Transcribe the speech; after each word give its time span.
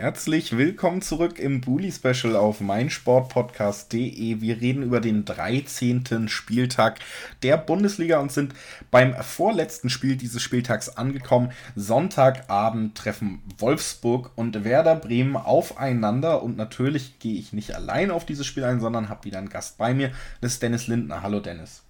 Herzlich 0.00 0.56
willkommen 0.56 1.02
zurück 1.02 1.40
im 1.40 1.60
Bully 1.60 1.90
Special 1.90 2.36
auf 2.36 2.60
meinsportpodcast.de. 2.60 4.40
Wir 4.40 4.60
reden 4.60 4.84
über 4.84 5.00
den 5.00 5.24
13. 5.24 6.28
Spieltag 6.28 7.00
der 7.42 7.56
Bundesliga 7.56 8.20
und 8.20 8.30
sind 8.30 8.54
beim 8.92 9.16
vorletzten 9.16 9.90
Spiel 9.90 10.14
dieses 10.14 10.40
Spieltags 10.40 10.88
angekommen. 10.88 11.50
Sonntagabend 11.74 12.96
treffen 12.96 13.42
Wolfsburg 13.58 14.30
und 14.36 14.62
Werder 14.62 14.94
Bremen 14.94 15.34
aufeinander 15.36 16.44
und 16.44 16.56
natürlich 16.56 17.18
gehe 17.18 17.36
ich 17.36 17.52
nicht 17.52 17.74
allein 17.74 18.12
auf 18.12 18.24
dieses 18.24 18.46
Spiel 18.46 18.62
ein, 18.62 18.78
sondern 18.78 19.08
habe 19.08 19.24
wieder 19.24 19.38
einen 19.38 19.48
Gast 19.48 19.78
bei 19.78 19.94
mir. 19.94 20.12
Das 20.40 20.52
ist 20.52 20.62
Dennis 20.62 20.86
Lindner. 20.86 21.22
Hallo 21.24 21.40
Dennis. 21.40 21.82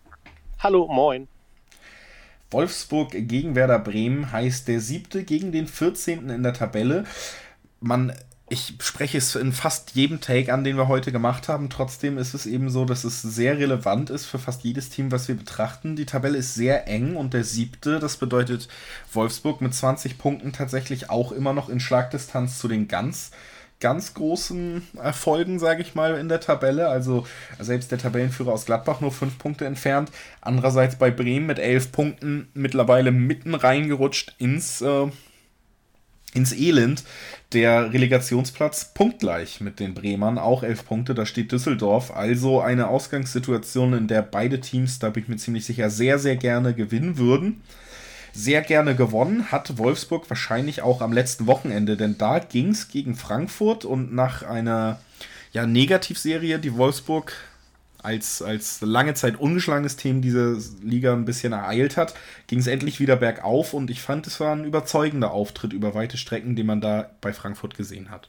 Hallo, 0.61 0.88
moin. 0.88 1.28
Wolfsburg 2.50 3.11
gegen 3.11 3.55
Werder 3.55 3.78
Bremen 3.78 4.33
heißt 4.33 4.66
der 4.66 4.80
siebte 4.80 5.25
gegen 5.25 5.52
den 5.52 5.66
14. 5.66 6.30
in 6.30 6.42
der 6.42 6.55
Tabelle 6.55 7.05
man, 7.80 8.12
ich 8.48 8.74
spreche 8.80 9.18
es 9.18 9.34
in 9.34 9.52
fast 9.52 9.95
jedem 9.95 10.20
Take 10.20 10.52
an, 10.52 10.64
den 10.64 10.77
wir 10.77 10.88
heute 10.88 11.12
gemacht 11.12 11.48
haben. 11.48 11.70
Trotzdem 11.70 12.19
ist 12.19 12.34
es 12.34 12.46
eben 12.46 12.70
so, 12.70 12.84
dass 12.84 13.05
es 13.05 13.20
sehr 13.23 13.59
relevant 13.59 14.10
ist 14.10 14.27
für 14.27 14.38
fast 14.38 14.64
jedes 14.64 14.91
Team, 14.91 15.12
was 15.12 15.28
wir 15.28 15.36
betrachten. 15.36 15.96
Die 15.96 16.06
Tabelle 16.06 16.38
ist 16.38 16.55
sehr 16.55 16.88
eng 16.88 17.16
und 17.16 17.34
der 17.34 17.45
siebte, 17.45 17.98
das 17.98 18.16
bedeutet 18.16 18.69
Wolfsburg 19.12 19.60
mit 19.60 19.74
20 19.74 20.19
Punkten 20.19 20.52
tatsächlich 20.52 21.10
auch 21.10 21.33
immer 21.33 21.52
noch 21.52 21.69
in 21.69 21.80
Schlagdistanz 21.80 22.59
zu 22.59 22.69
den 22.69 22.88
ganz 22.88 23.30
ganz 23.80 24.14
großen 24.14 24.83
Erfolgen, 24.97 25.58
sage 25.58 25.83
ich 25.83 25.95
mal, 25.95 26.19
in 26.19 26.28
der 26.28 26.41
Tabelle. 26.41 26.88
Also 26.88 27.27
selbst 27.58 27.91
der 27.91 27.98
Tabellenführer 27.98 28.52
aus 28.52 28.66
Gladbach 28.66 29.00
nur 29.00 29.12
fünf 29.12 29.38
Punkte 29.38 29.66
entfernt. 29.66 30.10
Andererseits 30.41 30.97
bei 30.97 31.10
Bremen 31.10 31.47
mit 31.47 31.58
elf 31.58 31.92
Punkten 31.92 32.48
mittlerweile 32.55 33.12
mitten 33.12 33.55
reingerutscht 33.55 34.34
ins 34.38 34.81
äh, 34.81 35.06
ins 36.39 36.53
Elend. 36.53 37.05
Der 37.53 37.92
Relegationsplatz 37.92 38.92
punktgleich 38.94 39.61
mit 39.61 39.81
den 39.81 39.94
Bremern, 39.94 40.39
auch 40.39 40.62
elf 40.62 40.84
Punkte, 40.86 41.14
da 41.14 41.27
steht 41.27 41.53
Düsseldorf. 41.53 42.11
Also 42.14 42.61
eine 42.61 42.89
Ausgangssituation, 42.89 43.92
in 43.92 44.08
der 44.08 44.22
beide 44.22 44.61
Teams, 44.61 44.98
da 44.98 45.11
bin 45.11 45.25
ich 45.25 45.28
mir 45.28 45.36
ziemlich 45.36 45.66
sicher, 45.66 45.91
sehr, 45.91 46.19
sehr 46.19 46.36
gerne 46.36 46.75
gewinnen 46.75 47.19
würden. 47.19 47.62
Sehr 48.33 48.61
gerne 48.61 48.94
gewonnen 48.94 49.50
hat 49.50 49.78
Wolfsburg 49.78 50.28
wahrscheinlich 50.31 50.83
auch 50.83 51.00
am 51.00 51.12
letzten 51.12 51.47
Wochenende, 51.47 51.97
denn 51.97 52.19
da 52.19 52.39
ging 52.39 52.70
es 52.70 52.89
gegen 52.89 53.16
Frankfurt 53.16 53.84
und 53.84 54.14
nach 54.14 54.42
einer 54.42 55.00
ja, 55.53 55.66
Negativserie, 55.66 56.59
die 56.59 56.77
Wolfsburg 56.77 57.33
als, 58.02 58.42
als 58.42 58.80
lange 58.80 59.14
Zeit 59.14 59.38
ungeschlagenes 59.38 59.96
Team 59.96 60.22
diese 60.22 60.58
Liga 60.82 61.12
ein 61.12 61.24
bisschen 61.24 61.52
ereilt 61.52 61.96
hat, 61.96 62.14
ging 62.46 62.60
es 62.60 62.66
endlich 62.66 63.00
wieder 63.00 63.16
bergauf 63.16 63.74
und 63.74 63.91
ich 63.91 64.00
fand, 64.00 64.27
es 64.27 64.38
war 64.41 64.54
ein 64.54 64.64
überzeugender 64.64 65.32
Auftritt 65.32 65.72
über 65.72 65.94
weite 65.94 66.16
Strecken, 66.16 66.56
den 66.56 66.66
man 66.66 66.80
da 66.80 67.10
bei 67.20 67.32
Frankfurt 67.32 67.76
gesehen 67.76 68.10
hat. 68.10 68.28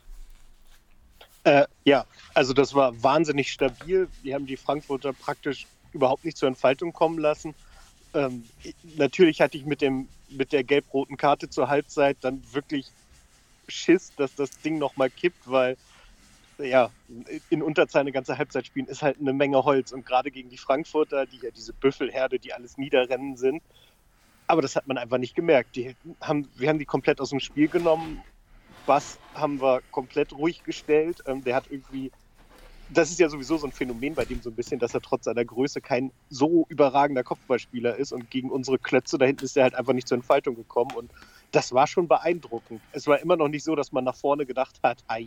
Äh, 1.44 1.66
ja, 1.86 2.06
also 2.34 2.54
das 2.54 2.74
war 2.74 3.02
wahnsinnig 3.02 3.52
stabil. 3.52 4.08
Wir 4.24 4.36
haben 4.36 4.46
die 4.46 4.58
Frankfurter 4.58 5.14
praktisch 5.14 5.68
überhaupt 5.94 6.26
nicht 6.26 6.38
zur 6.38 6.48
Entfaltung 6.48 6.92
kommen 6.92 7.18
lassen. 7.18 7.56
Ähm, 8.14 8.44
natürlich 8.98 9.42
hatte 9.42 9.58
ich 9.58 9.66
mit, 9.66 9.82
dem, 9.82 10.08
mit 10.30 10.52
der 10.52 10.64
gelb-roten 10.64 11.16
Karte 11.18 11.50
zur 11.50 11.70
Halbzeit 11.70 12.18
dann 12.22 12.42
wirklich 12.52 12.88
Schiss, 13.68 14.12
dass 14.18 14.36
das 14.36 14.50
Ding 14.62 14.80
nochmal 14.80 15.10
kippt, 15.10 15.50
weil 15.50 15.78
ja, 16.60 16.90
in 17.50 17.62
Unterzahl 17.62 18.02
eine 18.02 18.12
ganze 18.12 18.38
Halbzeit 18.38 18.66
spielen, 18.68 18.88
ist 18.88 19.02
halt 19.02 19.20
eine 19.20 19.34
Menge 19.34 19.64
Holz. 19.64 19.92
Und 19.92 20.06
gerade 20.06 20.32
gegen 20.32 20.50
die 20.50 20.58
Frankfurter, 20.58 21.26
die 21.26 21.38
ja 21.38 21.52
diese 21.52 21.74
Büffelherde, 21.74 22.40
die 22.40 22.54
alles 22.54 22.78
niederrennen 22.78 23.38
sind. 23.38 23.62
Aber 24.48 24.62
das 24.62 24.76
hat 24.76 24.88
man 24.88 24.98
einfach 24.98 25.20
nicht 25.20 25.36
gemerkt. 25.36 25.76
Die 25.76 25.96
haben, 26.22 26.50
wir 26.56 26.70
haben 26.70 26.80
die 26.80 26.86
komplett 26.86 27.22
aus 27.22 27.30
dem 27.30 27.40
Spiel 27.40 27.68
genommen. 27.68 28.22
Bass 28.86 29.20
haben 29.36 29.62
wir 29.62 29.82
komplett 29.92 30.34
ruhig 30.34 30.64
gestellt. 30.64 31.22
Ähm, 31.28 31.44
der 31.44 31.56
hat 31.56 31.66
irgendwie, 31.70 32.12
das 32.90 33.12
ist 33.12 33.20
ja 33.20 33.30
sowieso 33.30 33.58
so 33.58 33.68
ein 33.68 33.72
Phänomen 33.72 34.16
bei 34.16 34.26
dem 34.26 34.42
so 34.42 34.50
ein 34.50 34.56
bisschen, 34.56 34.80
dass 34.80 34.96
er 34.96 35.02
trotz 35.02 35.26
seiner 35.26 35.46
Größe 35.46 35.82
kein 35.82 36.12
so 36.30 36.66
überragender 36.70 37.24
Kopfballspieler 37.24 37.96
ist. 37.96 38.12
Und 38.12 38.32
gegen 38.32 38.50
unsere 38.50 38.80
Klötze 38.80 39.18
da 39.18 39.26
hinten 39.26 39.46
ist 39.46 39.56
er 39.56 39.64
halt 39.64 39.76
einfach 39.76 39.94
nicht 39.94 40.08
zur 40.08 40.18
Entfaltung 40.18 40.56
gekommen. 40.56 40.96
Und 40.96 41.12
das 41.52 41.74
war 41.74 41.88
schon 41.88 42.08
beeindruckend. 42.08 42.82
Es 42.92 43.08
war 43.08 43.20
immer 43.20 43.36
noch 43.36 43.48
nicht 43.48 43.64
so, 43.64 43.76
dass 43.76 43.92
man 43.92 44.04
nach 44.04 44.16
vorne 44.16 44.46
gedacht 44.46 44.80
hat, 44.84 45.04
ai, 45.08 45.22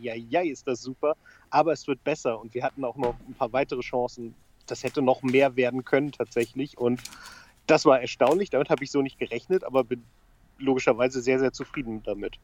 ist 0.44 0.66
das 0.66 0.82
super, 0.82 1.16
aber 1.50 1.72
es 1.72 1.86
wird 1.86 2.02
besser 2.04 2.40
und 2.40 2.54
wir 2.54 2.62
hatten 2.62 2.84
auch 2.84 2.96
noch 2.96 3.14
ein 3.28 3.34
paar 3.34 3.52
weitere 3.52 3.80
Chancen. 3.80 4.34
Das 4.66 4.84
hätte 4.84 5.02
noch 5.02 5.22
mehr 5.22 5.56
werden 5.56 5.84
können 5.84 6.12
tatsächlich 6.12 6.78
und 6.78 7.02
das 7.66 7.84
war 7.84 8.00
erstaunlich. 8.00 8.50
Damit 8.50 8.70
habe 8.70 8.84
ich 8.84 8.90
so 8.90 9.02
nicht 9.02 9.18
gerechnet, 9.18 9.64
aber 9.64 9.84
bin 9.84 10.04
logischerweise 10.58 11.20
sehr, 11.20 11.38
sehr 11.38 11.52
zufrieden 11.52 12.02
damit. 12.04 12.38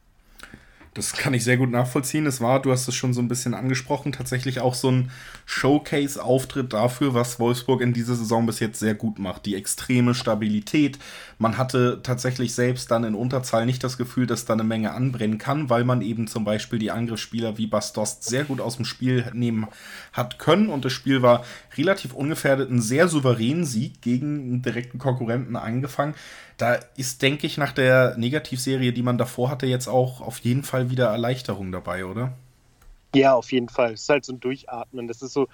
Das 0.95 1.13
kann 1.13 1.35
ich 1.35 1.43
sehr 1.43 1.57
gut 1.57 1.69
nachvollziehen. 1.69 2.25
Es 2.25 2.41
war, 2.41 2.61
du 2.61 2.71
hast 2.71 2.87
es 2.87 2.95
schon 2.95 3.13
so 3.13 3.21
ein 3.21 3.27
bisschen 3.27 3.53
angesprochen, 3.53 4.11
tatsächlich 4.11 4.59
auch 4.59 4.73
so 4.73 4.89
ein 4.89 5.11
Showcase-Auftritt 5.45 6.73
dafür, 6.73 7.13
was 7.13 7.39
Wolfsburg 7.39 7.81
in 7.81 7.93
dieser 7.93 8.15
Saison 8.15 8.45
bis 8.47 8.59
jetzt 8.59 8.79
sehr 8.79 8.95
gut 8.95 9.19
macht. 9.19 9.45
Die 9.45 9.55
extreme 9.55 10.15
Stabilität. 10.15 10.97
Man 11.37 11.57
hatte 11.57 11.99
tatsächlich 12.01 12.55
selbst 12.55 12.89
dann 12.89 13.03
in 13.03 13.13
Unterzahl 13.13 13.67
nicht 13.67 13.83
das 13.83 13.97
Gefühl, 13.97 14.25
dass 14.25 14.45
da 14.45 14.53
eine 14.53 14.63
Menge 14.63 14.91
anbrennen 14.93 15.37
kann, 15.37 15.69
weil 15.69 15.83
man 15.83 16.01
eben 16.01 16.27
zum 16.27 16.43
Beispiel 16.43 16.79
die 16.79 16.91
Angriffsspieler 16.91 17.57
wie 17.57 17.67
Bastost 17.67 18.23
sehr 18.23 18.43
gut 18.43 18.59
aus 18.59 18.77
dem 18.77 18.85
Spiel 18.85 19.29
nehmen 19.33 19.67
hat 20.11 20.39
können. 20.39 20.69
Und 20.69 20.85
das 20.85 20.93
Spiel 20.93 21.21
war 21.21 21.45
relativ 21.77 22.13
ungefährdet, 22.13 22.71
ein 22.71 22.81
sehr 22.81 23.07
souveränen 23.07 23.63
Sieg 23.63 24.01
gegen 24.01 24.39
einen 24.39 24.61
direkten 24.63 24.97
Konkurrenten 24.97 25.55
eingefangen 25.55 26.15
da 26.59 26.77
ist, 26.97 27.21
denke 27.21 27.47
ich, 27.47 27.57
nach 27.57 27.71
der 27.71 28.17
Negativserie, 28.17 28.91
die 28.91 29.01
man 29.01 29.17
davor 29.17 29.49
hatte, 29.49 29.65
jetzt 29.65 29.87
auch 29.87 30.19
auf 30.19 30.39
jeden 30.39 30.63
Fall 30.63 30.78
wieder 30.89 31.07
Erleichterung 31.07 31.71
dabei, 31.71 32.05
oder? 32.05 32.33
Ja, 33.15 33.33
auf 33.33 33.51
jeden 33.51 33.69
Fall. 33.69 33.93
Es 33.93 34.03
ist 34.03 34.09
halt 34.09 34.25
so 34.25 34.33
ein 34.33 34.39
Durchatmen. 34.39 35.07
Das 35.07 35.21
ist 35.21 35.33
so, 35.33 35.47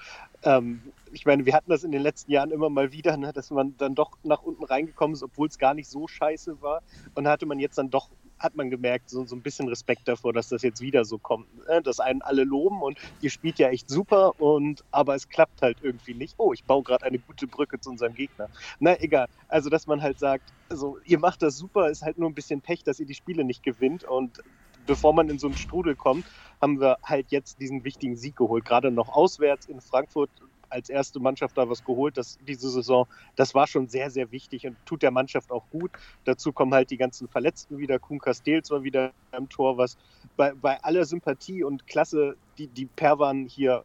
ähm, 0.44 0.82
ich 1.14 1.26
meine, 1.26 1.46
wir 1.46 1.54
hatten 1.54 1.70
das 1.70 1.84
in 1.84 1.92
den 1.92 2.02
letzten 2.02 2.32
Jahren 2.32 2.52
immer 2.52 2.70
mal 2.70 2.92
wieder, 2.92 3.16
ne, 3.18 3.32
dass 3.32 3.50
man 3.50 3.76
dann 3.78 3.96
doch 3.96 4.12
nach 4.24 4.44
unten 4.44 4.66
reingekommen 4.66 5.16
ist, 5.16 5.24
obwohl 5.24 5.48
es 5.48 5.58
gar 5.58 5.74
nicht 5.74 5.90
so 5.90 6.08
scheiße 6.08 6.62
war. 6.62 6.82
Und 7.16 7.28
hatte 7.28 7.46
man 7.46 7.60
jetzt 7.60 7.78
dann 7.78 7.90
doch 7.90 8.10
hat 8.38 8.56
man 8.56 8.70
gemerkt, 8.70 9.10
so, 9.10 9.26
so 9.26 9.36
ein 9.36 9.42
bisschen 9.42 9.68
Respekt 9.68 10.08
davor, 10.08 10.34
dass 10.34 10.50
das 10.50 10.62
jetzt 10.62 10.82
wieder 10.82 11.06
so 11.06 11.18
kommt. 11.18 11.48
Ne? 11.68 11.82
Dass 11.82 12.00
einen 12.00 12.22
alle 12.22 12.44
loben 12.44 12.82
und 12.82 12.98
ihr 13.22 13.30
spielt 13.30 13.60
ja 13.60 13.70
echt 13.70 13.90
super 13.90 14.40
und 14.40 14.84
aber 14.92 15.16
es 15.16 15.30
klappt 15.30 15.62
halt 15.62 15.78
irgendwie 15.82 16.14
nicht. 16.14 16.36
Oh, 16.38 16.54
ich 16.54 16.64
baue 16.64 16.84
gerade 16.84 17.06
eine 17.06 17.20
gute 17.20 17.48
Brücke 17.48 17.80
zu 17.80 17.90
unserem 17.90 18.14
Gegner. 18.14 18.50
Na 18.80 19.00
egal. 19.02 19.28
Also 19.48 19.70
dass 19.70 19.88
man 19.88 20.02
halt 20.02 20.20
sagt, 20.20 20.52
also 20.70 20.98
ihr 21.06 21.20
macht 21.20 21.42
das 21.42 21.58
super, 21.58 21.90
ist 21.90 22.02
halt 22.02 22.18
nur 22.18 22.30
ein 22.30 22.36
bisschen 22.36 22.62
Pech, 22.62 22.84
dass 22.84 23.00
ihr 23.00 23.06
die 23.06 23.14
Spiele 23.14 23.44
nicht 23.44 23.64
gewinnt 23.64 24.04
und 24.04 24.42
bevor 24.86 25.14
man 25.14 25.30
in 25.30 25.40
so 25.40 25.48
einen 25.48 25.58
Strudel 25.58 25.96
kommt, 25.96 26.26
haben 26.62 26.80
wir 26.80 26.98
halt 27.04 27.32
jetzt 27.32 27.60
diesen 27.60 27.84
wichtigen 27.84 28.16
Sieg 28.16 28.36
geholt. 28.36 28.66
Gerade 28.66 28.92
noch 28.92 29.10
auswärts 29.10 29.66
in 29.68 29.82
Frankfurt 29.82 30.30
als 30.70 30.90
erste 30.90 31.20
Mannschaft 31.20 31.58
da 31.58 31.70
was 31.70 31.84
geholt, 31.84 32.18
das, 32.18 32.38
diese 32.48 32.70
Saison. 32.70 33.08
Das 33.36 33.56
war 33.56 33.68
schon 33.68 33.88
sehr, 33.88 34.10
sehr 34.10 34.32
wichtig 34.32 34.66
und 34.68 34.78
tut 34.86 35.04
der 35.04 35.12
Mannschaft 35.12 35.52
auch 35.52 35.64
gut. 35.72 35.92
Dazu 36.26 36.52
kommen 36.52 36.74
halt 36.74 36.92
die 36.92 36.98
ganzen 36.98 37.28
Verletzten 37.28 37.78
wieder. 37.78 38.00
Kuhn 38.00 38.20
Castells 38.20 38.72
war 38.72 38.84
wieder 38.84 39.14
im 39.38 39.48
Tor, 39.50 39.78
was 39.78 39.98
bei, 40.36 40.54
bei 40.54 40.82
aller 40.84 41.06
Sympathie 41.06 41.64
und 41.64 41.88
Klasse, 41.88 42.36
die, 42.58 42.68
die 42.68 42.86
Perwan 42.86 43.46
hier, 43.46 43.84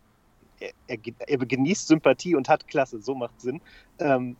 er, 0.59 0.73
er, 0.89 0.99
er, 1.27 1.39
genießt 1.39 1.89
Sympathie 1.89 2.35
und 2.35 2.49
hat 2.49 2.67
Klasse, 2.67 3.01
so 3.01 3.15
macht 3.15 3.41
Sinn. 3.41 3.61
Ähm, 3.99 4.37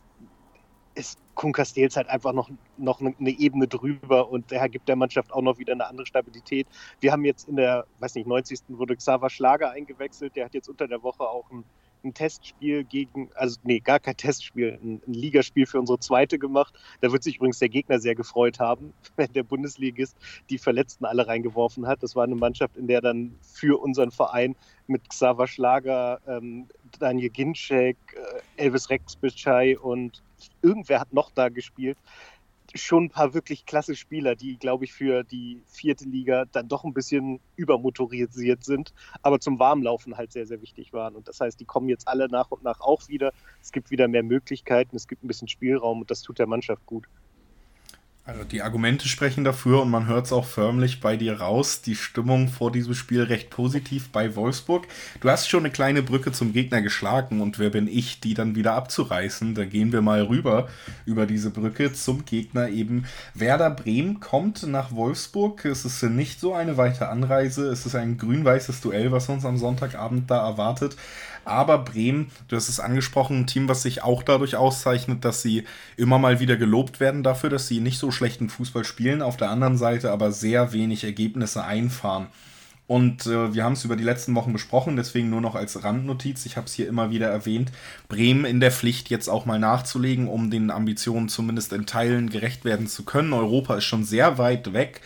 ist 0.95 1.19
Kuhn 1.35 1.53
Castells 1.53 1.95
halt 1.95 2.09
einfach 2.09 2.33
noch, 2.33 2.49
noch 2.77 2.99
eine 3.01 3.29
Ebene 3.29 3.67
drüber 3.67 4.29
und 4.29 4.51
der 4.51 4.67
gibt 4.69 4.89
der 4.89 4.95
Mannschaft 4.95 5.31
auch 5.33 5.41
noch 5.41 5.57
wieder 5.57 5.73
eine 5.73 5.87
andere 5.87 6.05
Stabilität. 6.05 6.67
Wir 6.99 7.11
haben 7.11 7.25
jetzt 7.25 7.47
in 7.47 7.55
der, 7.55 7.85
weiß 7.99 8.15
nicht, 8.15 8.27
90. 8.27 8.59
wurde 8.69 8.95
Xaver 8.95 9.29
Schlager 9.29 9.71
eingewechselt, 9.71 10.35
der 10.35 10.45
hat 10.45 10.53
jetzt 10.53 10.69
unter 10.69 10.87
der 10.87 11.01
Woche 11.03 11.23
auch 11.23 11.49
ein 11.51 11.63
ein 12.03 12.13
Testspiel 12.13 12.83
gegen, 12.83 13.29
also 13.35 13.59
nee, 13.63 13.79
gar 13.79 13.99
kein 13.99 14.17
Testspiel, 14.17 14.79
ein, 14.81 15.01
ein, 15.07 15.13
Ligaspiel 15.13 15.65
für 15.65 15.79
unsere 15.79 15.99
zweite 15.99 16.39
gemacht. 16.39 16.73
Da 17.01 17.11
wird 17.11 17.23
sich 17.23 17.37
übrigens 17.37 17.59
der 17.59 17.69
Gegner 17.69 17.99
sehr 17.99 18.15
gefreut 18.15 18.59
haben, 18.59 18.93
wenn 19.15 19.31
der 19.33 19.43
Bundesligist 19.43 20.15
die 20.49 20.57
Verletzten 20.57 21.05
alle 21.05 21.27
reingeworfen 21.27 21.87
hat. 21.87 22.03
Das 22.03 22.15
war 22.15 22.23
eine 22.23 22.35
Mannschaft, 22.35 22.77
in 22.77 22.87
der 22.87 23.01
dann 23.01 23.35
für 23.41 23.81
unseren 23.81 24.11
Verein 24.11 24.55
mit 24.87 25.09
Xaver 25.09 25.47
Schlager, 25.47 26.19
ähm, 26.27 26.67
Daniel 26.99 27.29
Ginczek, 27.29 27.97
äh, 28.57 28.63
Elvis 28.63 28.89
Rexbitschei 28.89 29.77
und 29.79 30.21
irgendwer 30.61 30.99
hat 30.99 31.13
noch 31.13 31.31
da 31.31 31.49
gespielt 31.49 31.97
schon 32.75 33.05
ein 33.05 33.09
paar 33.09 33.33
wirklich 33.33 33.65
klasse 33.65 33.95
Spieler, 33.95 34.35
die, 34.35 34.57
glaube 34.57 34.85
ich, 34.85 34.93
für 34.93 35.23
die 35.23 35.63
vierte 35.67 36.05
Liga 36.05 36.45
dann 36.51 36.67
doch 36.67 36.83
ein 36.83 36.93
bisschen 36.93 37.39
übermotorisiert 37.55 38.63
sind, 38.63 38.93
aber 39.21 39.39
zum 39.39 39.59
Warmlaufen 39.59 40.17
halt 40.17 40.31
sehr, 40.31 40.45
sehr 40.45 40.61
wichtig 40.61 40.93
waren. 40.93 41.15
Und 41.15 41.27
das 41.27 41.39
heißt, 41.39 41.59
die 41.59 41.65
kommen 41.65 41.89
jetzt 41.89 42.07
alle 42.07 42.27
nach 42.27 42.51
und 42.51 42.63
nach 42.63 42.79
auch 42.81 43.07
wieder. 43.07 43.31
Es 43.61 43.71
gibt 43.71 43.91
wieder 43.91 44.07
mehr 44.07 44.23
Möglichkeiten, 44.23 44.95
es 44.95 45.07
gibt 45.07 45.23
ein 45.23 45.27
bisschen 45.27 45.47
Spielraum 45.47 46.01
und 46.01 46.11
das 46.11 46.21
tut 46.21 46.39
der 46.39 46.47
Mannschaft 46.47 46.85
gut. 46.85 47.07
Also 48.23 48.43
die 48.43 48.61
Argumente 48.61 49.07
sprechen 49.07 49.43
dafür 49.43 49.81
und 49.81 49.89
man 49.89 50.05
hört 50.05 50.27
es 50.27 50.31
auch 50.31 50.45
förmlich 50.45 51.01
bei 51.01 51.17
dir 51.17 51.41
raus. 51.41 51.81
Die 51.81 51.95
Stimmung 51.95 52.49
vor 52.49 52.71
diesem 52.71 52.93
Spiel 52.93 53.23
recht 53.23 53.49
positiv 53.49 54.09
bei 54.09 54.35
Wolfsburg. 54.35 54.87
Du 55.21 55.29
hast 55.29 55.49
schon 55.49 55.61
eine 55.61 55.71
kleine 55.71 56.03
Brücke 56.03 56.31
zum 56.31 56.53
Gegner 56.53 56.83
geschlagen 56.83 57.41
und 57.41 57.57
wer 57.57 57.71
bin 57.71 57.87
ich, 57.87 58.19
die 58.19 58.35
dann 58.35 58.55
wieder 58.55 58.73
abzureißen? 58.73 59.55
Da 59.55 59.65
gehen 59.65 59.91
wir 59.91 60.03
mal 60.03 60.21
rüber 60.21 60.69
über 61.07 61.25
diese 61.25 61.49
Brücke 61.49 61.93
zum 61.93 62.23
Gegner 62.23 62.69
eben. 62.69 63.05
Werder 63.33 63.71
Bremen 63.71 64.19
kommt 64.19 64.67
nach 64.67 64.91
Wolfsburg. 64.91 65.65
Es 65.65 65.83
ist 65.83 66.03
nicht 66.03 66.39
so 66.39 66.53
eine 66.53 66.77
weite 66.77 67.09
Anreise. 67.09 67.69
Es 67.69 67.87
ist 67.87 67.95
ein 67.95 68.19
grün-weißes 68.19 68.81
Duell, 68.81 69.11
was 69.11 69.29
uns 69.29 69.45
am 69.45 69.57
Sonntagabend 69.57 70.29
da 70.29 70.47
erwartet. 70.47 70.95
Aber 71.43 71.79
Bremen, 71.79 72.31
du 72.47 72.55
hast 72.55 72.69
es 72.69 72.79
angesprochen, 72.79 73.41
ein 73.41 73.47
Team, 73.47 73.67
was 73.67 73.81
sich 73.81 74.03
auch 74.03 74.23
dadurch 74.23 74.55
auszeichnet, 74.55 75.25
dass 75.25 75.41
sie 75.41 75.63
immer 75.97 76.19
mal 76.19 76.39
wieder 76.39 76.55
gelobt 76.55 76.99
werden 76.99 77.23
dafür, 77.23 77.49
dass 77.49 77.67
sie 77.67 77.79
nicht 77.79 77.97
so 77.97 78.11
schlechten 78.11 78.49
Fußball 78.49 78.83
spielen, 78.83 79.21
auf 79.21 79.37
der 79.37 79.49
anderen 79.49 79.77
Seite 79.77 80.11
aber 80.11 80.31
sehr 80.31 80.73
wenig 80.73 81.03
Ergebnisse 81.03 81.63
einfahren. 81.63 82.27
Und 82.91 83.25
äh, 83.25 83.53
wir 83.53 83.63
haben 83.63 83.73
es 83.73 83.85
über 83.85 83.95
die 83.95 84.03
letzten 84.03 84.35
Wochen 84.35 84.51
besprochen, 84.51 84.97
deswegen 84.97 85.29
nur 85.29 85.39
noch 85.39 85.55
als 85.55 85.81
Randnotiz. 85.81 86.45
Ich 86.45 86.57
habe 86.57 86.67
es 86.67 86.73
hier 86.73 86.89
immer 86.89 87.09
wieder 87.09 87.29
erwähnt. 87.29 87.71
Bremen 88.09 88.43
in 88.43 88.59
der 88.59 88.71
Pflicht, 88.71 89.09
jetzt 89.09 89.29
auch 89.29 89.45
mal 89.45 89.59
nachzulegen, 89.59 90.27
um 90.27 90.51
den 90.51 90.69
Ambitionen 90.69 91.29
zumindest 91.29 91.71
in 91.71 91.85
Teilen 91.85 92.29
gerecht 92.29 92.65
werden 92.65 92.87
zu 92.87 93.03
können. 93.03 93.31
Europa 93.31 93.75
ist 93.75 93.85
schon 93.85 94.03
sehr 94.03 94.37
weit 94.37 94.73
weg 94.73 94.99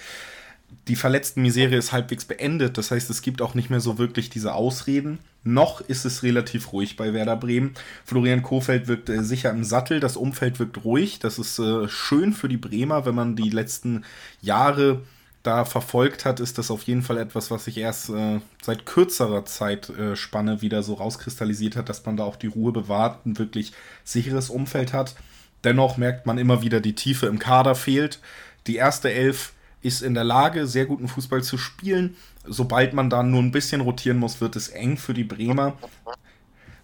die 0.88 0.96
verletzten 0.96 1.42
Misere 1.42 1.76
ist 1.76 1.92
halbwegs 1.92 2.26
beendet. 2.26 2.78
Das 2.78 2.92
heißt, 2.92 3.10
es 3.10 3.22
gibt 3.22 3.42
auch 3.42 3.54
nicht 3.54 3.70
mehr 3.70 3.80
so 3.80 3.98
wirklich 3.98 4.30
diese 4.30 4.54
Ausreden. 4.54 5.20
Noch 5.44 5.82
ist 5.82 6.06
es 6.06 6.24
relativ 6.24 6.74
ruhig 6.74 6.98
bei 6.98 7.14
Werder 7.14 7.38
Bremen. 7.38 7.74
Florian 8.04 8.44
Kofeld 8.44 8.88
wirkt 8.88 9.10
äh, 9.10 9.24
sicher 9.24 9.52
im 9.52 9.64
Sattel, 9.64 10.00
das 10.00 10.18
Umfeld 10.18 10.60
wirkt 10.60 10.84
ruhig. 10.84 11.20
Das 11.20 11.40
ist 11.40 11.60
äh, 11.60 11.88
schön 11.88 12.34
für 12.34 12.50
die 12.50 12.58
Bremer, 12.58 13.06
wenn 13.06 13.16
man 13.16 13.36
die 13.36 13.50
letzten 13.50 14.04
Jahre 14.42 15.02
da 15.46 15.64
verfolgt 15.66 16.26
hat, 16.26 16.40
ist 16.40 16.58
das 16.58 16.72
auf 16.72 16.84
jeden 16.84 17.04
Fall 17.04 17.18
etwas, 17.18 17.52
was 17.52 17.66
sich 17.66 17.78
erst 17.78 18.10
äh, 18.10 18.40
seit 18.62 18.86
kürzerer 18.86 19.46
Zeitspanne 19.46 20.54
äh, 20.54 20.62
wieder 20.62 20.82
so 20.82 20.96
rauskristallisiert 20.96 21.76
hat, 21.76 21.90
dass 21.90 22.06
man 22.06 22.18
da 22.18 22.24
auch 22.24 22.36
die 22.36 22.48
Ruhe 22.48 22.72
bewahrt, 22.72 23.26
ein 23.26 23.38
wirklich 23.38 23.72
sicheres 24.04 24.50
Umfeld 24.50 24.94
hat. 24.94 25.16
Dennoch 25.64 25.98
merkt 25.98 26.26
man 26.26 26.38
immer 26.38 26.62
wieder, 26.62 26.82
die 26.82 26.96
Tiefe 26.96 27.28
im 27.28 27.40
Kader 27.40 27.76
fehlt. 27.76 28.20
Die 28.68 28.76
erste 28.76 29.12
Elf 29.12 29.54
ist 29.86 30.02
in 30.02 30.16
der 30.16 30.24
Lage, 30.24 30.66
sehr 30.66 30.86
guten 30.86 31.08
Fußball 31.08 31.44
zu 31.44 31.58
spielen. 31.58 32.16
Sobald 32.44 32.94
man 32.94 33.10
da 33.10 33.22
nur 33.22 33.42
ein 33.42 33.52
bisschen 33.52 33.82
rotieren 33.82 34.18
muss, 34.18 34.42
wird 34.42 34.56
es 34.56 34.70
eng 34.70 34.98
für 34.98 35.14
die 35.14 35.24
Bremer. 35.24 35.74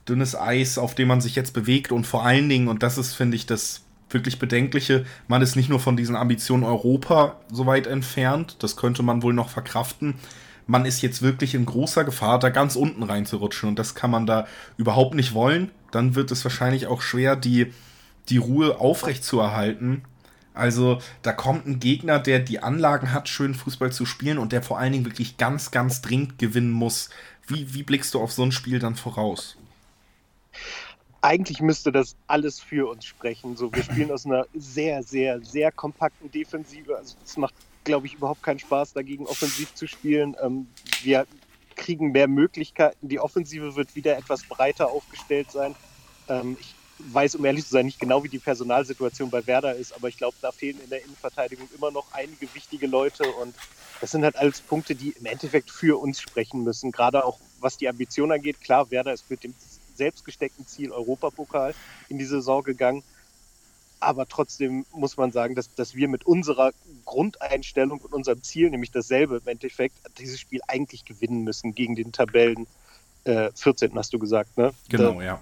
Dünnes 0.07 0.35
Eis, 0.35 0.77
auf 0.77 0.93
dem 0.93 1.07
man 1.07 1.19
sich 1.19 1.35
jetzt 1.35 1.53
bewegt 1.53 1.91
und 1.91 2.05
vor 2.05 2.23
allen 2.25 2.47
Dingen, 2.47 2.67
und 2.67 2.83
das 2.83 2.97
ist, 2.97 3.13
finde 3.13 3.35
ich, 3.35 3.45
das 3.45 3.81
wirklich 4.09 4.39
Bedenkliche, 4.39 5.05
man 5.27 5.41
ist 5.41 5.55
nicht 5.55 5.69
nur 5.69 5.79
von 5.79 5.97
diesen 5.97 6.15
Ambitionen 6.15 6.63
Europa 6.63 7.39
so 7.51 7.65
weit 7.65 7.87
entfernt, 7.87 8.57
das 8.59 8.75
könnte 8.75 9.03
man 9.03 9.23
wohl 9.23 9.33
noch 9.33 9.49
verkraften. 9.49 10.15
Man 10.67 10.85
ist 10.85 11.01
jetzt 11.01 11.21
wirklich 11.21 11.55
in 11.55 11.65
großer 11.65 12.03
Gefahr, 12.03 12.39
da 12.39 12.49
ganz 12.49 12.75
unten 12.75 13.03
reinzurutschen 13.03 13.69
und 13.69 13.79
das 13.79 13.95
kann 13.95 14.11
man 14.11 14.25
da 14.27 14.47
überhaupt 14.77 15.15
nicht 15.15 15.33
wollen. 15.33 15.71
Dann 15.91 16.15
wird 16.15 16.31
es 16.31 16.43
wahrscheinlich 16.43 16.87
auch 16.87 17.01
schwer, 17.01 17.35
die, 17.35 17.73
die 18.29 18.37
Ruhe 18.37 18.79
aufrechtzuerhalten 18.79 20.03
also 20.53 20.99
da 21.21 21.31
kommt 21.31 21.65
ein 21.65 21.79
Gegner, 21.79 22.19
der 22.19 22.39
die 22.39 22.61
Anlagen 22.61 23.13
hat, 23.13 23.29
schön 23.29 23.55
Fußball 23.55 23.91
zu 23.91 24.05
spielen 24.05 24.37
und 24.37 24.51
der 24.51 24.61
vor 24.61 24.79
allen 24.79 24.91
Dingen 24.91 25.05
wirklich 25.05 25.37
ganz, 25.37 25.71
ganz 25.71 26.01
dringend 26.01 26.37
gewinnen 26.39 26.71
muss. 26.71 27.09
Wie, 27.47 27.73
wie 27.73 27.83
blickst 27.83 28.13
du 28.13 28.19
auf 28.21 28.31
so 28.31 28.43
ein 28.43 28.51
Spiel 28.51 28.79
dann 28.79 28.95
voraus? 28.95 29.57
Eigentlich 31.21 31.61
müsste 31.61 31.91
das 31.91 32.15
alles 32.27 32.59
für 32.59 32.89
uns 32.89 33.05
sprechen. 33.05 33.55
So, 33.55 33.73
wir 33.73 33.83
spielen 33.83 34.11
aus 34.11 34.25
einer 34.25 34.45
sehr, 34.53 35.03
sehr, 35.03 35.39
sehr 35.41 35.71
kompakten 35.71 36.31
Defensive. 36.31 36.97
Also 36.97 37.15
es 37.23 37.37
macht, 37.37 37.53
glaube 37.83 38.07
ich, 38.07 38.15
überhaupt 38.15 38.43
keinen 38.43 38.59
Spaß, 38.59 38.93
dagegen 38.93 39.27
offensiv 39.27 39.73
zu 39.75 39.87
spielen. 39.87 40.35
Ähm, 40.41 40.67
wir 41.03 41.27
kriegen 41.75 42.11
mehr 42.11 42.27
Möglichkeiten. 42.27 43.07
Die 43.07 43.19
Offensive 43.19 43.75
wird 43.75 43.95
wieder 43.95 44.17
etwas 44.17 44.43
breiter 44.43 44.89
aufgestellt 44.89 45.51
sein. 45.51 45.75
Ähm, 46.27 46.57
ich 46.59 46.73
weiß, 47.11 47.35
um 47.35 47.45
ehrlich 47.45 47.65
zu 47.65 47.71
sein, 47.71 47.85
nicht 47.85 47.99
genau, 47.99 48.23
wie 48.23 48.29
die 48.29 48.39
Personalsituation 48.39 49.29
bei 49.29 49.45
Werder 49.47 49.75
ist, 49.75 49.93
aber 49.93 50.07
ich 50.07 50.17
glaube, 50.17 50.37
da 50.41 50.51
fehlen 50.51 50.79
in 50.83 50.89
der 50.89 51.03
Innenverteidigung 51.03 51.67
immer 51.75 51.91
noch 51.91 52.11
einige 52.13 52.53
wichtige 52.53 52.87
Leute 52.87 53.23
und 53.33 53.55
das 54.01 54.11
sind 54.11 54.23
halt 54.23 54.35
alles 54.35 54.61
Punkte, 54.61 54.95
die 54.95 55.11
im 55.11 55.27
Endeffekt 55.27 55.69
für 55.69 55.99
uns 56.01 56.19
sprechen 56.19 56.63
müssen. 56.63 56.91
Gerade 56.91 57.23
auch 57.23 57.39
was 57.59 57.77
die 57.77 57.87
Ambition 57.87 58.31
angeht. 58.31 58.59
Klar, 58.59 58.89
Werder 58.89 59.13
ist 59.13 59.29
mit 59.29 59.43
dem 59.43 59.53
selbstgesteckten 59.95 60.65
Ziel 60.65 60.91
Europapokal 60.91 61.75
in 62.09 62.17
die 62.17 62.25
Saison 62.25 62.63
gegangen. 62.63 63.03
Aber 63.99 64.27
trotzdem 64.27 64.87
muss 64.91 65.17
man 65.17 65.31
sagen, 65.31 65.53
dass, 65.53 65.73
dass 65.75 65.93
wir 65.93 66.07
mit 66.07 66.25
unserer 66.25 66.71
Grundeinstellung 67.05 67.99
und 67.99 68.11
unserem 68.11 68.41
Ziel, 68.41 68.71
nämlich 68.71 68.89
dasselbe 68.89 69.37
im 69.37 69.47
Endeffekt, 69.47 69.95
dieses 70.17 70.39
Spiel 70.39 70.61
eigentlich 70.67 71.05
gewinnen 71.05 71.43
müssen 71.43 71.75
gegen 71.75 71.95
den 71.95 72.11
Tabellen 72.11 72.65
äh, 73.25 73.51
14. 73.53 73.93
hast 73.95 74.11
du 74.11 74.17
gesagt, 74.17 74.57
ne? 74.57 74.71
Genau, 74.89 75.13
da, 75.13 75.23
ja. 75.23 75.39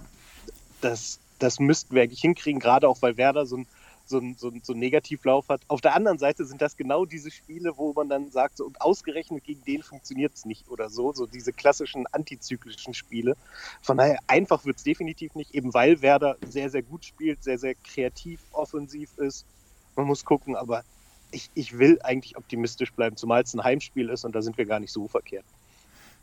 Das, 0.82 1.20
das 1.40 1.60
müssten 1.60 1.96
wir 1.96 2.04
eigentlich 2.04 2.22
hinkriegen, 2.22 2.60
gerade 2.60 2.88
auch 2.88 3.02
weil 3.02 3.18
Werder 3.18 3.46
so 3.46 3.58
ein 3.58 3.68
so 4.10 4.18
ein, 4.18 4.36
so, 4.38 4.50
ein, 4.50 4.62
so 4.64 4.74
Negativlauf 4.74 5.50
hat. 5.50 5.62
Auf 5.68 5.82
der 5.82 5.96
anderen 5.96 6.18
Seite 6.18 6.44
sind 6.44 6.62
das 6.62 6.76
genau 6.76 7.06
diese 7.06 7.30
Spiele, 7.30 7.78
wo 7.78 7.94
man 7.94 8.10
dann 8.10 8.32
sagt, 8.32 8.58
so, 8.58 8.72
ausgerechnet 8.80 9.44
gegen 9.44 9.64
den 9.64 9.84
funktioniert 9.84 10.34
es 10.34 10.46
nicht 10.46 10.68
oder 10.70 10.90
so, 10.90 11.14
so 11.14 11.28
diese 11.28 11.54
klassischen 11.54 12.08
antizyklischen 12.08 12.94
Spiele. 12.94 13.38
Von 13.82 13.98
daher 13.98 14.18
einfach 14.28 14.66
wird 14.66 14.78
es 14.78 14.84
definitiv 14.84 15.36
nicht, 15.36 15.54
eben 15.54 15.74
weil 15.74 16.02
Werder 16.02 16.38
sehr, 16.48 16.70
sehr 16.70 16.82
gut 16.82 17.06
spielt, 17.06 17.44
sehr, 17.44 17.60
sehr 17.60 17.76
kreativ, 17.76 18.42
offensiv 18.52 19.16
ist. 19.18 19.46
Man 19.96 20.08
muss 20.08 20.26
gucken, 20.26 20.56
aber 20.56 20.84
ich, 21.32 21.52
ich 21.54 21.78
will 21.78 22.00
eigentlich 22.02 22.36
optimistisch 22.36 22.92
bleiben, 22.92 23.16
zumal 23.16 23.44
es 23.44 23.54
ein 23.54 23.64
Heimspiel 23.64 24.10
ist 24.10 24.26
und 24.26 24.34
da 24.34 24.42
sind 24.42 24.58
wir 24.58 24.66
gar 24.66 24.80
nicht 24.80 24.92
so 24.92 25.08
verkehrt. 25.08 25.46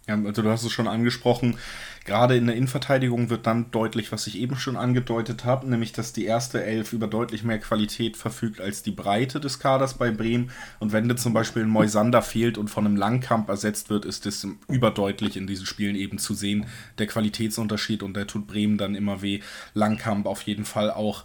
Ja, 0.09 0.15
also 0.15 0.41
du 0.41 0.51
hast 0.51 0.63
es 0.63 0.71
schon 0.71 0.87
angesprochen, 0.87 1.59
gerade 2.05 2.37
in 2.37 2.47
der 2.47 2.55
Innenverteidigung 2.55 3.29
wird 3.29 3.45
dann 3.45 3.73
deutlich, 3.73 4.13
was 4.13 4.29
ich 4.29 4.39
eben 4.39 4.55
schon 4.55 4.77
angedeutet 4.77 5.45
habe, 5.45 5.69
nämlich 5.69 5.93
dass 5.93 6.13
die 6.13 6.27
erste 6.27 6.63
Elf 6.63 6.93
über 6.93 7.09
deutlich 7.09 7.43
mehr 7.43 7.59
Qualität 7.59 8.17
verfügt 8.17 8.61
als 8.61 8.85
die 8.85 8.93
Breite 8.93 9.41
des 9.41 9.59
Kaders 9.59 9.95
bei 9.95 10.13
Bremen. 10.13 10.53
Und 10.79 10.93
wenn 10.93 11.09
dir 11.09 11.17
zum 11.17 11.33
Beispiel 11.33 11.63
ein 11.63 11.69
Moisander 11.69 12.23
fehlt 12.23 12.57
und 12.57 12.69
von 12.69 12.87
einem 12.87 12.95
Langkamp 12.95 13.49
ersetzt 13.49 13.91
wird, 13.91 14.05
ist 14.05 14.27
es 14.27 14.47
überdeutlich 14.69 15.37
in 15.37 15.49
diesen 15.49 15.67
Spielen 15.67 15.97
eben 15.97 16.19
zu 16.19 16.35
sehen, 16.35 16.67
der 16.99 17.09
Qualitätsunterschied 17.09 18.05
und 18.05 18.15
der 18.15 18.29
tut 18.29 18.47
Bremen 18.47 18.79
dann 18.79 18.95
immer 18.95 19.23
weh. 19.23 19.41
Langkamp 19.75 20.27
auf 20.27 20.43
jeden 20.43 20.67
Fall 20.67 20.93
auch 20.93 21.25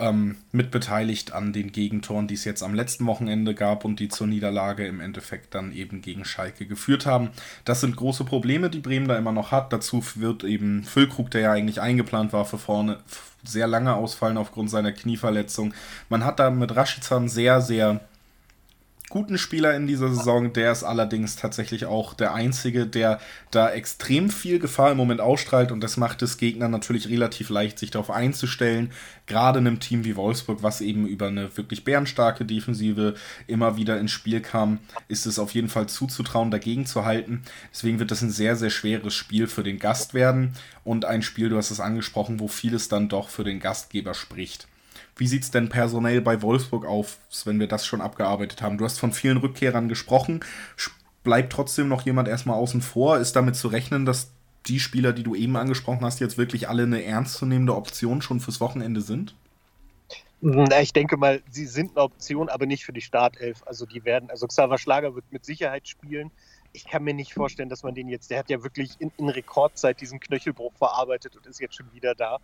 ähm, 0.00 0.36
mitbeteiligt 0.52 1.32
an 1.32 1.52
den 1.52 1.72
Gegentoren, 1.72 2.26
die 2.26 2.34
es 2.34 2.44
jetzt 2.44 2.62
am 2.62 2.74
letzten 2.74 3.06
Wochenende 3.06 3.54
gab 3.54 3.84
und 3.84 4.00
die 4.00 4.08
zur 4.08 4.26
Niederlage 4.26 4.86
im 4.86 5.00
Endeffekt 5.00 5.54
dann 5.54 5.72
eben 5.72 6.02
gegen 6.02 6.24
Schalke 6.24 6.66
geführt 6.66 7.06
haben. 7.06 7.30
Das 7.64 7.80
sind 7.80 7.96
große 7.96 8.24
Probleme, 8.24 8.70
die 8.70 8.80
Bremen 8.80 9.08
da 9.08 9.16
immer 9.16 9.32
noch 9.32 9.52
hat. 9.52 9.72
Dazu 9.72 10.02
wird 10.16 10.44
eben 10.44 10.84
Füllkrug, 10.84 11.30
der 11.30 11.42
ja 11.42 11.52
eigentlich 11.52 11.80
eingeplant 11.80 12.32
war 12.32 12.44
für 12.44 12.58
vorne, 12.58 12.98
sehr 13.44 13.66
lange 13.66 13.94
ausfallen 13.94 14.36
aufgrund 14.36 14.70
seiner 14.70 14.92
Knieverletzung. 14.92 15.74
Man 16.08 16.24
hat 16.24 16.40
da 16.40 16.50
mit 16.50 16.74
Raschizan 16.74 17.28
sehr, 17.28 17.60
sehr 17.60 18.00
guten 19.10 19.38
Spieler 19.38 19.74
in 19.74 19.86
dieser 19.86 20.08
Saison. 20.08 20.52
Der 20.52 20.72
ist 20.72 20.84
allerdings 20.84 21.36
tatsächlich 21.36 21.84
auch 21.84 22.14
der 22.14 22.32
einzige, 22.32 22.86
der 22.86 23.20
da 23.50 23.68
extrem 23.68 24.30
viel 24.30 24.58
Gefahr 24.58 24.92
im 24.92 24.96
Moment 24.96 25.20
ausstrahlt 25.20 25.72
und 25.72 25.80
das 25.80 25.96
macht 25.96 26.22
es 26.22 26.38
Gegnern 26.38 26.70
natürlich 26.70 27.08
relativ 27.08 27.50
leicht, 27.50 27.78
sich 27.78 27.90
darauf 27.90 28.10
einzustellen. 28.10 28.92
Gerade 29.26 29.58
in 29.58 29.66
einem 29.66 29.80
Team 29.80 30.04
wie 30.04 30.16
Wolfsburg, 30.16 30.62
was 30.62 30.80
eben 30.80 31.06
über 31.06 31.26
eine 31.26 31.56
wirklich 31.56 31.84
bärenstarke 31.84 32.44
Defensive 32.44 33.14
immer 33.48 33.76
wieder 33.76 33.98
ins 33.98 34.12
Spiel 34.12 34.40
kam, 34.40 34.78
ist 35.08 35.26
es 35.26 35.38
auf 35.38 35.52
jeden 35.52 35.68
Fall 35.68 35.88
zuzutrauen, 35.88 36.50
dagegen 36.50 36.86
zu 36.86 37.04
halten. 37.04 37.42
Deswegen 37.72 37.98
wird 37.98 38.12
das 38.12 38.22
ein 38.22 38.30
sehr, 38.30 38.54
sehr 38.54 38.70
schweres 38.70 39.12
Spiel 39.12 39.48
für 39.48 39.64
den 39.64 39.80
Gast 39.80 40.14
werden 40.14 40.54
und 40.84 41.04
ein 41.04 41.22
Spiel, 41.22 41.48
du 41.48 41.56
hast 41.56 41.72
es 41.72 41.80
angesprochen, 41.80 42.38
wo 42.38 42.46
vieles 42.46 42.88
dann 42.88 43.08
doch 43.08 43.28
für 43.28 43.44
den 43.44 43.58
Gastgeber 43.58 44.14
spricht. 44.14 44.69
Wie 45.20 45.26
sieht 45.26 45.42
es 45.42 45.50
denn 45.50 45.68
personell 45.68 46.22
bei 46.22 46.40
Wolfsburg 46.40 46.86
auf, 46.86 47.18
wenn 47.44 47.60
wir 47.60 47.68
das 47.68 47.84
schon 47.84 48.00
abgearbeitet 48.00 48.62
haben? 48.62 48.78
Du 48.78 48.86
hast 48.86 48.98
von 48.98 49.12
vielen 49.12 49.36
Rückkehrern 49.36 49.86
gesprochen. 49.86 50.40
Bleibt 51.24 51.52
trotzdem 51.52 51.88
noch 51.88 52.06
jemand 52.06 52.26
erstmal 52.26 52.56
außen 52.56 52.80
vor? 52.80 53.18
Ist 53.18 53.36
damit 53.36 53.54
zu 53.54 53.68
rechnen, 53.68 54.06
dass 54.06 54.30
die 54.64 54.80
Spieler, 54.80 55.12
die 55.12 55.22
du 55.22 55.34
eben 55.34 55.58
angesprochen 55.58 56.06
hast, 56.06 56.20
jetzt 56.20 56.38
wirklich 56.38 56.70
alle 56.70 56.84
eine 56.84 57.04
ernstzunehmende 57.04 57.76
Option 57.76 58.22
schon 58.22 58.40
fürs 58.40 58.62
Wochenende 58.62 59.02
sind? 59.02 59.34
Ich 60.80 60.94
denke 60.94 61.18
mal, 61.18 61.42
sie 61.50 61.66
sind 61.66 61.90
eine 61.90 62.04
Option, 62.04 62.48
aber 62.48 62.64
nicht 62.64 62.86
für 62.86 62.94
die 62.94 63.02
Startelf. 63.02 63.62
Also 63.66 63.84
die 63.84 64.06
werden, 64.06 64.30
also 64.30 64.46
Xaver 64.46 64.78
Schlager 64.78 65.14
wird 65.14 65.30
mit 65.30 65.44
Sicherheit 65.44 65.86
spielen. 65.86 66.30
Ich 66.72 66.86
kann 66.86 67.04
mir 67.04 67.12
nicht 67.12 67.34
vorstellen, 67.34 67.68
dass 67.68 67.82
man 67.82 67.94
den 67.94 68.08
jetzt, 68.08 68.30
der 68.30 68.38
hat 68.38 68.48
ja 68.48 68.62
wirklich 68.62 68.92
in, 69.00 69.12
in 69.18 69.28
Rekordzeit 69.28 70.00
diesen 70.00 70.18
Knöchelbruch 70.18 70.72
verarbeitet 70.78 71.36
und 71.36 71.44
ist 71.46 71.60
jetzt 71.60 71.74
schon 71.74 71.92
wieder 71.92 72.14
da. 72.14 72.38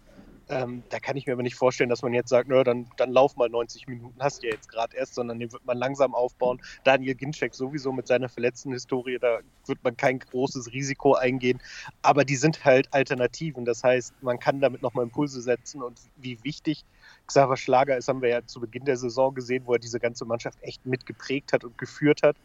Ähm, 0.49 0.85
da 0.91 1.01
kann 1.01 1.17
ich 1.17 1.27
mir 1.27 1.33
aber 1.33 1.43
nicht 1.43 1.57
vorstellen, 1.57 1.91
dass 1.91 2.03
man 2.03 2.13
jetzt 2.13 2.29
sagt, 2.29 2.49
nö, 2.49 2.63
dann, 2.63 2.89
dann 2.97 3.11
lauf 3.11 3.37
mal 3.37 3.49
90 3.49 3.89
Minuten, 3.89 4.15
hast 4.21 4.43
du 4.43 4.47
ja 4.47 4.55
jetzt 4.55 4.69
gerade 4.69 4.97
erst, 4.97 5.15
sondern 5.15 5.41
den 5.41 5.53
wird 5.53 5.65
man 5.65 5.77
langsam 5.77 6.15
aufbauen. 6.15 6.61
Daniel 6.85 7.17
Ginczek 7.17 7.55
sowieso 7.55 7.93
mit 7.93 8.07
seiner 8.07 8.29
verletzten 8.29 8.73
Historie, 8.73 9.19
da 9.19 9.41
wird 9.67 9.83
man 9.83 9.97
kein 9.97 10.21
großes 10.21 10.73
Risiko 10.73 11.15
eingehen. 11.15 11.61
Aber 12.03 12.25
die 12.25 12.37
sind 12.37 12.65
halt 12.65 12.93
Alternativen. 12.93 13.65
Das 13.65 13.83
heißt, 13.83 14.15
man 14.23 14.39
kann 14.39 14.61
damit 14.61 14.83
nochmal 14.83 15.05
Impulse 15.05 15.41
setzen 15.41 15.83
und 15.83 15.99
wie 16.17 16.43
wichtig 16.45 16.85
Xaver 17.27 17.57
Schlager 17.57 17.97
ist, 17.97 18.09
haben 18.09 18.23
wir 18.23 18.29
ja 18.29 18.47
zu 18.47 18.61
Beginn 18.61 18.85
der 18.85 18.97
Saison 18.97 19.35
gesehen, 19.35 19.63
wo 19.67 19.73
er 19.73 19.79
diese 19.79 19.99
ganze 19.99 20.25
Mannschaft 20.25 20.59
echt 20.63 20.85
mitgeprägt 20.87 21.53
hat 21.53 21.65
und 21.65 21.77
geführt 21.79 22.23
hat. 22.23 22.37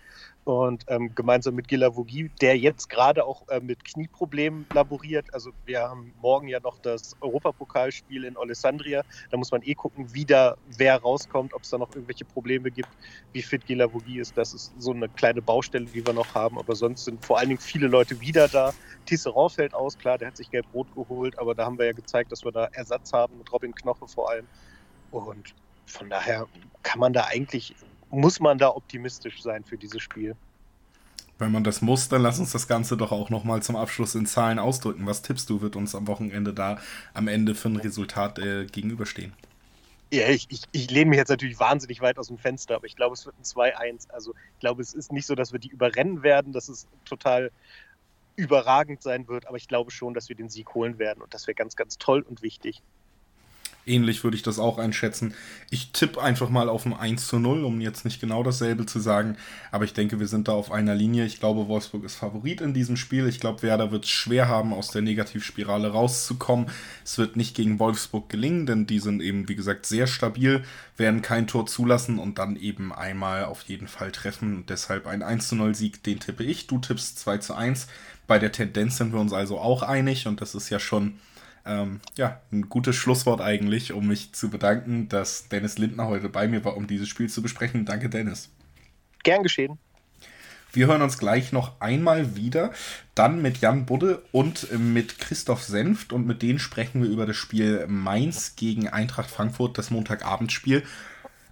Und 0.44 0.86
ähm, 0.88 1.14
gemeinsam 1.14 1.54
mit 1.54 1.68
Gila 1.68 1.96
Vogie, 1.96 2.32
der 2.42 2.58
jetzt 2.58 2.90
gerade 2.90 3.26
auch 3.26 3.48
äh, 3.50 3.60
mit 3.60 3.86
Knieproblemen 3.86 4.66
laboriert. 4.74 5.32
Also 5.34 5.52
wir 5.66 5.82
haben 5.82 6.14
morgen 6.20 6.48
ja 6.48 6.60
noch 6.60 6.80
das 6.80 7.16
Europapokalspiel 7.22 8.24
in 8.24 8.36
Alessandria. 8.38 9.04
Da 9.30 9.38
muss 9.38 9.52
man 9.52 9.62
eh 9.62 9.76
gucken, 9.76 10.12
wie 10.14 10.26
da 10.26 10.58
wer 10.78 10.98
rauskommt, 10.98 11.54
ob 11.54 11.62
es 11.62 11.70
da 11.70 11.78
noch 11.78 11.94
irgendwelche 11.94 12.26
Probleme 12.26 12.72
gibt, 12.72 12.90
wie 13.34 13.44
fit 13.44 13.68
Gila 13.68 13.94
Vogie 13.94 14.20
ist. 14.20 14.36
Das 14.36 14.56
ist 14.56 14.74
so 14.80 14.92
eine 14.92 15.10
kleine 15.10 15.44
Baustelle, 15.44 15.86
die 15.86 16.04
wir 16.04 16.14
noch 16.14 16.34
haben. 16.34 16.58
Aber 16.58 16.76
sonst 16.76 17.06
sind 17.06 17.24
vor 17.24 17.38
allen 17.38 17.50
Dingen 17.50 17.62
viele 17.62 17.88
Leute 17.88 18.20
wieder 18.20 18.48
da. 18.48 18.74
Tisserand 19.06 19.52
fällt 19.52 19.76
aus, 19.76 19.98
klar, 19.98 20.18
der 20.18 20.30
hat 20.30 20.38
sich 20.38 20.50
gelb-rot 20.50 20.88
geholt, 20.96 21.38
aber 21.38 21.54
da 21.54 21.66
haben 21.66 21.78
wir 21.78 21.86
ja 21.86 21.94
gezeigt, 21.94 22.32
dass 22.32 22.44
wir 22.44 22.52
da 22.52 22.66
Ersatz 22.66 23.14
haben 23.14 23.38
mit 23.38 23.52
Robin 23.52 23.76
Knoche 23.76 24.08
vor 24.08 24.30
allem. 24.32 24.48
Und 25.12 25.54
von 25.86 26.10
daher 26.10 26.48
kann 26.84 27.00
man 27.00 27.14
da 27.14 27.26
eigentlich, 27.26 27.76
muss 28.10 28.40
man 28.40 28.58
da 28.58 28.70
optimistisch 28.70 29.42
sein 29.42 29.64
für 29.64 29.78
dieses 29.78 30.02
Spiel. 30.02 30.36
Wenn 31.38 31.52
man 31.52 31.64
das 31.64 31.82
muss, 31.82 32.08
dann 32.08 32.22
lass 32.22 32.40
uns 32.40 32.52
das 32.52 32.68
Ganze 32.68 32.98
doch 32.98 33.12
auch 33.12 33.32
nochmal 33.32 33.64
zum 33.64 33.76
Abschluss 33.76 34.14
in 34.14 34.28
Zahlen 34.28 34.60
ausdrücken. 34.60 35.08
Was 35.08 35.24
tippst 35.24 35.50
du, 35.50 35.62
wird 35.62 35.76
uns 35.76 35.96
am 35.96 36.08
Wochenende 36.08 36.54
da 36.54 36.80
am 37.16 37.28
Ende 37.28 37.56
für 37.56 37.70
ein 37.70 37.78
Resultat 37.78 38.38
äh, 38.38 38.66
gegenüberstehen? 38.66 39.34
Ja, 40.14 40.28
ich, 40.28 40.46
ich, 40.50 40.64
ich 40.72 40.92
lehne 40.92 41.10
mich 41.10 41.18
jetzt 41.18 41.30
natürlich 41.30 41.60
wahnsinnig 41.60 42.02
weit 42.02 42.20
aus 42.20 42.28
dem 42.28 42.38
Fenster, 42.38 42.76
aber 42.76 42.86
ich 42.86 42.96
glaube, 42.96 43.14
es 43.14 43.26
wird 43.26 43.36
ein 43.40 43.44
2-1. 43.44 44.12
Also 44.12 44.34
ich 44.54 44.60
glaube, 44.60 44.82
es 44.82 44.94
ist 44.94 45.12
nicht 45.12 45.26
so, 45.26 45.36
dass 45.36 45.52
wir 45.52 45.60
die 45.60 45.70
überrennen 45.70 46.22
werden, 46.22 46.54
dass 46.54 46.70
es 46.70 46.86
total 47.06 47.52
überragend 48.36 49.02
sein 49.02 49.28
wird, 49.28 49.48
aber 49.48 49.58
ich 49.58 49.68
glaube 49.68 49.90
schon, 49.90 50.14
dass 50.14 50.30
wir 50.30 50.36
den 50.36 50.50
Sieg 50.50 50.74
holen 50.74 51.00
werden 51.00 51.22
und 51.22 51.34
das 51.34 51.48
wäre 51.48 51.56
ganz, 51.56 51.76
ganz 51.76 51.98
toll 51.98 52.22
und 52.22 52.42
wichtig. 52.42 52.82
Ähnlich 53.86 54.24
würde 54.24 54.38
ich 54.38 54.44
das 54.44 54.60
auch 54.60 54.78
einschätzen. 54.78 55.34
Ich 55.72 55.92
tippe 55.92 56.22
einfach 56.22 56.50
mal 56.50 56.70
auf 56.70 56.86
ein 56.86 56.94
1 56.94 57.28
zu 57.28 57.40
0, 57.40 57.64
um 57.64 57.82
jetzt 57.82 58.06
nicht 58.06 58.22
genau 58.22 58.44
dasselbe 58.44 58.86
zu 58.86 59.00
sagen. 59.00 59.38
Aber 59.72 59.86
ich 59.86 59.94
denke, 59.94 60.20
wir 60.20 60.28
sind 60.28 60.48
da 60.48 60.52
auf 60.52 60.72
einer 60.72 60.94
Linie. 60.94 61.26
Ich 61.26 61.40
glaube, 61.40 61.68
Wolfsburg 61.68 62.04
ist 62.04 62.16
Favorit 62.16 62.62
in 62.62 62.74
diesem 62.74 62.96
Spiel. 62.96 63.28
Ich 63.28 63.40
glaube, 63.40 63.64
Werder 63.64 63.92
wird 63.92 64.06
es 64.06 64.12
schwer 64.12 64.48
haben, 64.48 64.74
aus 64.74 64.90
der 64.92 65.02
Negativspirale 65.02 65.90
rauszukommen. 65.90 66.68
Es 67.04 67.18
wird 67.18 67.36
nicht 67.36 67.56
gegen 67.56 67.80
Wolfsburg 67.80 68.30
gelingen, 68.30 68.66
denn 68.66 68.86
die 68.86 69.00
sind 69.00 69.22
eben, 69.22 69.50
wie 69.50 69.56
gesagt, 69.56 69.86
sehr 69.86 70.06
stabil, 70.06 70.64
werden 70.98 71.22
kein 71.24 71.48
Tor 71.48 71.66
zulassen 71.66 72.20
und 72.20 72.38
dann 72.38 72.56
eben 72.56 72.94
einmal 72.94 73.46
auf 73.46 73.64
jeden 73.64 73.88
Fall 73.88 74.12
treffen. 74.12 74.58
Und 74.58 74.70
deshalb 74.70 75.08
ein 75.08 75.24
1 75.24 75.48
zu 75.48 75.56
0 75.56 75.74
Sieg, 75.74 76.04
den 76.04 76.20
tippe 76.20 76.44
ich. 76.44 76.68
Du 76.68 76.78
tippst 76.78 77.18
2 77.20 77.38
zu 77.40 77.56
1. 77.56 77.88
Bei 78.28 78.38
der 78.38 78.52
Tendenz 78.52 78.98
sind 78.98 79.12
wir 79.12 79.20
uns 79.20 79.34
also 79.34 79.60
auch 79.60 79.82
einig 79.82 80.28
und 80.28 80.40
das 80.40 80.56
ist 80.56 80.70
ja 80.70 80.80
schon 80.80 81.20
ähm, 81.66 82.00
ja, 82.16 82.42
ein 82.52 82.70
gutes 82.70 82.96
Schlusswort 82.96 83.42
eigentlich, 83.42 83.94
um 83.94 84.08
mich 84.08 84.34
zu 84.34 84.50
bedanken, 84.50 85.10
dass 85.10 85.48
Dennis 85.50 85.78
Lindner 85.78 86.08
heute 86.08 86.30
bei 86.30 86.48
mir 86.48 86.66
war, 86.66 86.78
um 86.78 86.88
dieses 86.88 87.10
Spiel 87.10 87.30
zu 87.30 87.42
besprechen. 87.42 87.86
Danke, 87.86 88.10
Dennis. 88.10 88.50
Gern 89.24 89.44
geschehen. 89.44 89.78
Wir 90.74 90.88
hören 90.88 91.02
uns 91.02 91.18
gleich 91.18 91.52
noch 91.52 91.82
einmal 91.82 92.38
wieder, 92.38 92.72
dann 93.14 93.42
mit 93.42 93.58
Jan 93.60 93.86
Budde 93.86 94.22
und 94.32 94.72
mit 94.80 95.20
Christoph 95.20 95.64
Senft 95.64 96.14
und 96.14 96.26
mit 96.26 96.42
denen 96.42 96.60
sprechen 96.60 97.04
wir 97.04 97.10
über 97.10 97.26
das 97.26 97.36
Spiel 97.36 97.86
Mainz 97.88 98.56
gegen 98.56 98.88
Eintracht 98.88 99.30
Frankfurt, 99.30 99.78
das 99.78 99.92
Montagabendspiel. 99.92 100.84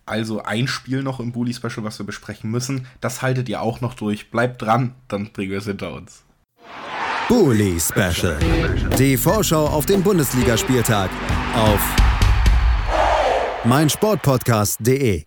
Also 0.06 0.42
ein 0.42 0.68
Spiel 0.68 1.04
noch 1.04 1.20
im 1.20 1.34
Bully 1.34 1.54
Special, 1.54 1.84
was 1.84 2.00
wir 2.00 2.06
besprechen 2.06 2.50
müssen. 2.50 2.88
Das 3.02 3.22
haltet 3.22 3.50
ihr 3.50 3.62
auch 3.62 3.82
noch 3.82 3.94
durch. 3.94 4.32
Bleibt 4.32 4.62
dran, 4.62 4.96
dann 5.10 5.34
bringen 5.34 5.52
wir 5.52 5.60
es 5.60 5.66
hinter 5.66 5.94
uns. 5.94 6.24
Bully 7.30 7.80
Special. 7.80 8.40
Die 8.98 9.16
Vorschau 9.16 9.68
auf 9.68 9.86
den 9.86 10.02
Bundesligaspieltag 10.02 11.12
auf 11.56 11.80
meinsportpodcast.de. 13.66 15.26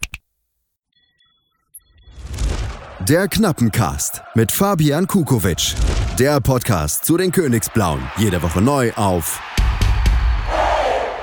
Der 3.08 3.28
Knappencast 3.28 4.20
mit 4.34 4.50
Fabian 4.50 5.06
Kukowitsch. 5.06 5.74
Der 6.18 6.40
Podcast 6.40 7.04
zu 7.04 7.16
den 7.16 7.30
Königsblauen. 7.30 8.02
Jede 8.16 8.42
Woche 8.42 8.60
neu 8.60 8.92
auf 8.94 9.40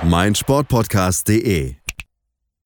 meinsportpodcast.de. 0.03 1.78